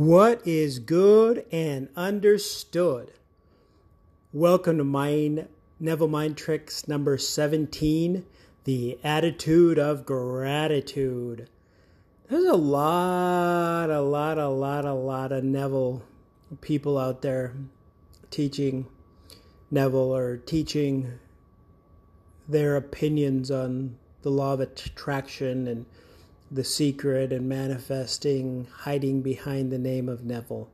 What 0.00 0.46
is 0.46 0.78
good 0.78 1.44
and 1.52 1.90
understood? 1.94 3.12
Welcome 4.32 4.78
to 4.78 4.84
Mind 4.84 5.46
Neville 5.78 6.08
Mind 6.08 6.38
Tricks 6.38 6.88
number 6.88 7.18
17, 7.18 8.24
the 8.64 8.98
attitude 9.04 9.78
of 9.78 10.06
gratitude. 10.06 11.50
There's 12.30 12.46
a 12.46 12.54
lot, 12.54 13.90
a 13.90 14.00
lot, 14.00 14.38
a 14.38 14.48
lot, 14.48 14.86
a 14.86 14.94
lot 14.94 15.32
of 15.32 15.44
Neville 15.44 16.02
people 16.62 16.96
out 16.96 17.20
there 17.20 17.52
teaching 18.30 18.86
Neville 19.70 20.16
or 20.16 20.38
teaching 20.38 21.18
their 22.48 22.76
opinions 22.76 23.50
on 23.50 23.98
the 24.22 24.30
law 24.30 24.54
of 24.54 24.60
attraction 24.60 25.68
and 25.68 25.84
the 26.50 26.64
secret 26.64 27.32
and 27.32 27.48
manifesting, 27.48 28.66
hiding 28.80 29.22
behind 29.22 29.70
the 29.70 29.78
name 29.78 30.08
of 30.08 30.24
Neville. 30.24 30.68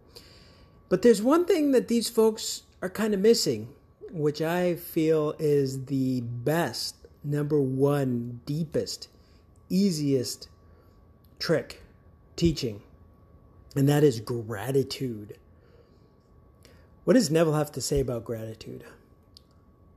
But 0.89 1.03
there's 1.03 1.21
one 1.21 1.45
thing 1.45 1.73
that 1.73 1.89
these 1.89 2.09
folks 2.09 2.63
are 2.81 2.89
kind 2.89 3.13
of 3.13 3.21
missing, 3.21 3.69
which 4.11 4.41
I 4.41 4.77
feel 4.77 5.35
is 5.39 5.87
the 5.87 6.21
best, 6.21 6.97
number 7.23 7.61
one, 7.61 8.41
deepest, 8.47 9.09
easiest 9.69 10.49
trick 11.39 11.83
teaching, 12.37 12.83
and 13.75 13.89
that 13.89 14.05
is 14.05 14.21
gratitude. 14.21 15.37
What 17.05 17.15
does 17.15 17.31
Neville 17.31 17.55
have 17.55 17.73
to 17.73 17.81
say 17.81 18.01
about 18.01 18.25
gratitude? 18.25 18.85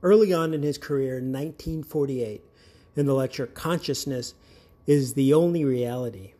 Early 0.02 0.32
on 0.32 0.54
in 0.54 0.62
his 0.62 0.78
career, 0.78 1.18
in 1.18 1.32
1948, 1.32 2.42
in 2.96 3.06
the 3.06 3.14
lecture 3.14 3.46
Consciousness 3.46 4.34
is 4.90 5.14
the 5.14 5.32
only 5.32 5.64
reality. 5.64 6.32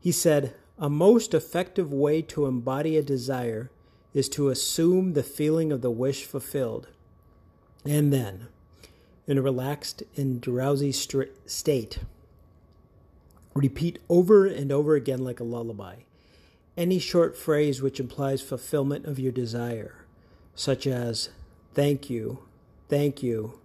He 0.00 0.10
said, 0.10 0.52
A 0.80 0.90
most 0.90 1.32
effective 1.32 1.92
way 1.92 2.20
to 2.22 2.46
embody 2.46 2.96
a 2.96 3.04
desire 3.04 3.70
is 4.12 4.28
to 4.30 4.48
assume 4.48 5.12
the 5.12 5.22
feeling 5.22 5.70
of 5.70 5.80
the 5.80 5.90
wish 5.90 6.24
fulfilled. 6.24 6.88
And 7.84 8.12
then, 8.12 8.48
in 9.28 9.38
a 9.38 9.42
relaxed 9.42 10.02
and 10.16 10.40
drowsy 10.40 10.90
state, 10.90 12.00
repeat 13.54 14.00
over 14.08 14.44
and 14.44 14.72
over 14.72 14.96
again 14.96 15.22
like 15.22 15.38
a 15.38 15.44
lullaby 15.44 15.98
any 16.76 16.98
short 16.98 17.36
phrase 17.36 17.82
which 17.82 18.00
implies 18.00 18.40
fulfillment 18.40 19.04
of 19.04 19.18
your 19.18 19.30
desire, 19.30 20.06
such 20.54 20.86
as, 20.86 21.28
Thank 21.74 22.08
you, 22.08 22.38
thank 22.88 23.22
you, 23.22 23.60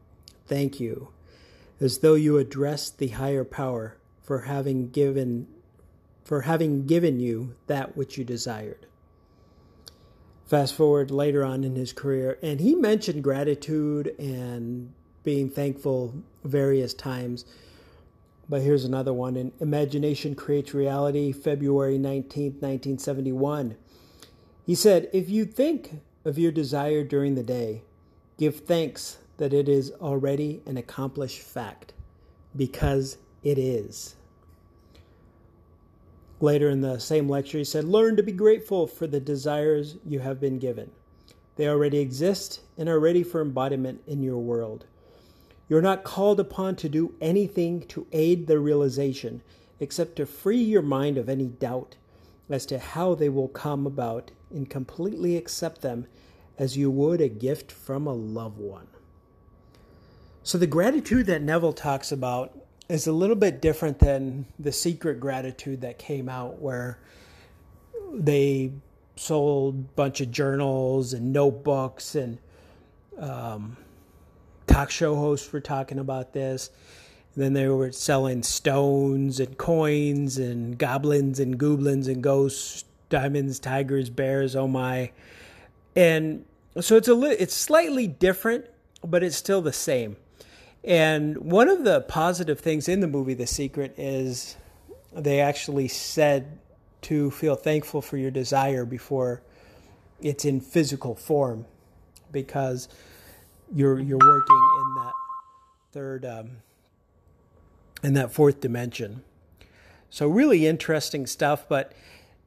thank 0.45 0.81
you 0.81 1.07
as 1.79 1.99
though 1.99 2.15
you 2.15 2.37
addressed 2.37 2.97
the 2.97 3.09
higher 3.09 3.43
power 3.43 3.97
for 4.21 4.41
having 4.41 4.89
given 4.89 5.47
for 6.23 6.41
having 6.41 6.85
given 6.85 7.21
you 7.21 7.55
that 7.67 7.95
which 7.95 8.17
you 8.17 8.25
desired. 8.25 8.85
Fast 10.45 10.75
forward 10.75 11.09
later 11.09 11.43
on 11.43 11.63
in 11.63 11.75
his 11.75 11.93
career, 11.93 12.37
and 12.43 12.59
he 12.59 12.75
mentioned 12.75 13.23
gratitude 13.23 14.13
and 14.19 14.91
being 15.23 15.49
thankful 15.49 16.13
various 16.43 16.93
times. 16.93 17.45
But 18.49 18.61
here's 18.61 18.83
another 18.83 19.13
one 19.13 19.37
in 19.37 19.53
Imagination 19.61 20.35
Creates 20.35 20.73
Reality, 20.73 21.31
February 21.31 21.97
19th, 21.97 22.61
1971. 22.61 23.77
He 24.65 24.75
said, 24.75 25.09
If 25.13 25.29
you 25.29 25.45
think 25.45 26.01
of 26.25 26.37
your 26.37 26.51
desire 26.51 27.05
during 27.05 27.35
the 27.35 27.43
day, 27.43 27.83
give 28.37 28.61
thanks 28.61 29.17
that 29.37 29.53
it 29.53 29.69
is 29.69 29.91
already 30.01 30.61
an 30.65 30.77
accomplished 30.77 31.41
fact 31.41 31.93
because 32.55 33.17
it 33.43 33.57
is. 33.57 34.15
Later 36.39 36.69
in 36.69 36.81
the 36.81 36.99
same 36.99 37.27
lecture, 37.27 37.57
he 37.57 37.63
said, 37.63 37.85
Learn 37.85 38.15
to 38.15 38.23
be 38.23 38.31
grateful 38.31 38.85
for 38.85 39.07
the 39.07 39.19
desires 39.19 39.95
you 40.05 40.19
have 40.19 40.39
been 40.39 40.59
given. 40.59 40.91
They 41.55 41.67
already 41.67 41.97
exist 41.97 42.61
and 42.77 42.87
are 42.87 42.99
ready 42.99 43.23
for 43.23 43.41
embodiment 43.41 44.01
in 44.05 44.21
your 44.21 44.37
world. 44.37 44.85
You're 45.67 45.81
not 45.81 46.03
called 46.03 46.39
upon 46.39 46.75
to 46.77 46.89
do 46.89 47.15
anything 47.19 47.81
to 47.87 48.05
aid 48.11 48.47
their 48.47 48.59
realization 48.59 49.41
except 49.79 50.15
to 50.15 50.25
free 50.25 50.61
your 50.61 50.81
mind 50.81 51.17
of 51.17 51.27
any 51.27 51.47
doubt 51.47 51.95
as 52.49 52.65
to 52.67 52.79
how 52.79 53.15
they 53.15 53.29
will 53.29 53.49
come 53.49 53.85
about 53.85 54.31
and 54.49 54.69
completely 54.69 55.35
accept 55.35 55.81
them 55.81 56.07
as 56.57 56.77
you 56.77 56.89
would 56.89 57.19
a 57.19 57.27
gift 57.27 57.71
from 57.71 58.07
a 58.07 58.13
loved 58.13 58.59
one. 58.59 58.87
So, 60.47 60.57
the 60.57 60.65
gratitude 60.65 61.25
that 61.25 61.41
Neville 61.41 61.73
talks 61.73 62.13
about 62.13 62.57
is 62.87 63.05
a 63.05 63.11
little 63.11 63.35
bit 63.35 63.61
different 63.61 63.99
than 63.99 64.45
the 64.57 64.71
secret 64.71 65.19
gratitude 65.19 65.81
that 65.81 65.99
came 65.99 66.29
out, 66.29 66.61
where 66.61 66.99
they 68.13 68.71
sold 69.17 69.75
a 69.75 69.93
bunch 69.95 70.21
of 70.21 70.31
journals 70.31 71.11
and 71.11 71.33
notebooks, 71.33 72.15
and 72.15 72.37
um, 73.19 73.75
talk 74.67 74.89
show 74.89 75.15
hosts 75.15 75.51
were 75.51 75.59
talking 75.59 75.99
about 75.99 76.31
this. 76.31 76.69
And 77.35 77.43
then 77.43 77.51
they 77.51 77.67
were 77.67 77.91
selling 77.91 78.41
stones 78.41 79.41
and 79.41 79.57
coins 79.57 80.37
and 80.37 80.77
goblins 80.77 81.41
and 81.41 81.57
goblins 81.59 82.07
and 82.07 82.23
ghosts, 82.23 82.85
diamonds, 83.09 83.59
tigers, 83.59 84.09
bears. 84.09 84.55
Oh 84.55 84.69
my! 84.69 85.11
And 85.93 86.45
so 86.79 86.95
it's 86.95 87.09
a 87.09 87.15
li- 87.15 87.35
it's 87.37 87.53
slightly 87.53 88.07
different, 88.07 88.63
but 89.03 89.23
it's 89.23 89.35
still 89.35 89.61
the 89.61 89.73
same. 89.73 90.15
And 90.87 91.37
one 91.39 91.67
of 91.67 91.83
the 91.83 91.99
positive 91.99 92.61
things 92.61 92.87
in 92.87 93.01
the 93.01 93.07
movie, 93.07 93.33
The 93.33 93.45
Secret, 93.45 93.93
is 93.97 94.55
they 95.13 95.41
actually 95.41 95.89
said 95.89 96.59
to 97.01 97.29
feel 97.29 97.55
thankful 97.55 98.01
for 98.01 98.15
your 98.15 98.31
desire 98.31 98.85
before 98.85 99.41
it's 100.21 100.45
in 100.45 100.61
physical 100.61 101.13
form, 101.13 101.65
because 102.31 102.87
you're 103.75 103.99
you're 103.99 104.17
working 104.17 104.69
in 104.79 104.95
that 104.95 105.13
third 105.91 106.25
um, 106.25 106.51
in 108.01 108.13
that 108.13 108.31
fourth 108.31 108.61
dimension. 108.61 109.23
So 110.09 110.27
really 110.27 110.65
interesting 110.65 111.27
stuff, 111.27 111.67
but 111.67 111.91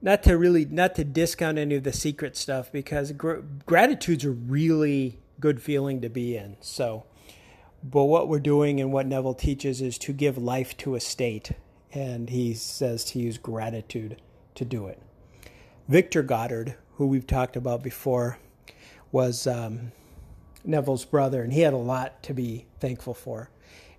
not 0.00 0.22
to 0.22 0.38
really 0.38 0.64
not 0.64 0.94
to 0.94 1.04
discount 1.04 1.58
any 1.58 1.74
of 1.74 1.84
the 1.84 1.92
secret 1.92 2.38
stuff 2.38 2.72
because 2.72 3.12
gr- 3.12 3.40
gratitude's 3.66 4.24
a 4.24 4.30
really 4.30 5.18
good 5.38 5.60
feeling 5.60 6.00
to 6.00 6.08
be 6.08 6.38
in. 6.38 6.56
So 6.62 7.04
but 7.82 8.04
what 8.04 8.28
we're 8.28 8.40
doing 8.40 8.80
and 8.80 8.92
what 8.92 9.06
Neville 9.06 9.34
teaches 9.34 9.80
is 9.80 9.98
to 9.98 10.12
give 10.12 10.36
life 10.36 10.76
to 10.78 10.94
a 10.94 11.00
state. 11.00 11.52
And 11.92 12.28
he 12.28 12.54
says 12.54 13.04
to 13.06 13.18
use 13.18 13.38
gratitude 13.38 14.20
to 14.54 14.64
do 14.64 14.86
it. 14.86 15.00
Victor 15.88 16.22
Goddard, 16.22 16.76
who 16.94 17.06
we've 17.06 17.26
talked 17.26 17.56
about 17.56 17.82
before, 17.82 18.38
was 19.10 19.46
um, 19.46 19.92
Neville's 20.64 21.04
brother, 21.04 21.42
and 21.42 21.52
he 21.52 21.62
had 21.62 21.72
a 21.72 21.78
lot 21.78 22.22
to 22.24 22.34
be 22.34 22.66
thankful 22.78 23.14
for. 23.14 23.50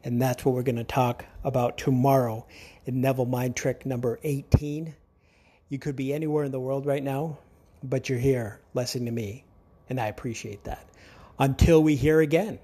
And 0.04 0.22
that's 0.22 0.46
what 0.46 0.56
we're 0.56 0.64
going 0.64 0.78
to 0.78 0.84
talk 0.84 1.26
about 1.44 1.78
tomorrow 1.78 2.46
in 2.86 3.02
Neville 3.02 3.26
Mind 3.26 3.56
Trick 3.56 3.86
number 3.86 4.20
18. 4.24 4.96
You 5.70 5.80
could 5.80 5.96
be 5.96 6.14
anywhere 6.14 6.44
in 6.44 6.52
the 6.52 6.60
world 6.60 6.86
right 6.86 7.04
now, 7.04 7.40
but 7.84 8.10
you're 8.10 8.20
here 8.20 8.62
listening 8.74 9.06
to 9.06 9.12
me, 9.12 9.44
and 9.90 10.00
I 10.00 10.08
appreciate 10.08 10.64
that. 10.64 10.88
Until 11.40 11.84
we 11.84 11.96
hear 11.96 12.20
again. 12.20 12.60